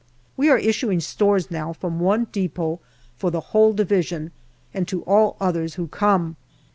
We 0.35 0.49
are 0.49 0.57
issuing 0.57 0.99
stores 0.99 1.51
now 1.51 1.73
from 1.73 1.99
one 1.99 2.25
depot 2.31 2.79
for 3.19 3.29
the 3.29 3.39
whole 3.53 3.71
Division, 3.71 4.31
and 4.73 4.87
to 4.87 5.03
all 5.03 5.37
others 5.39 5.75
who 5.75 5.87
come. 5.87 6.37